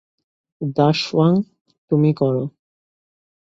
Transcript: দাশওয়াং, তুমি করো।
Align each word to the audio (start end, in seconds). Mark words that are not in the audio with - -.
দাশওয়াং, 0.75 1.33
তুমি 1.91 2.11
করো। 2.13 2.43